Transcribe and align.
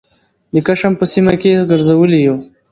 د 0.53 0.55
کشم 0.67 0.93
په 0.99 1.05
سیمه 1.13 1.33
کې 1.41 1.49
یې 1.55 1.67
ګرځولي 1.69 2.19
یوو 2.25 2.37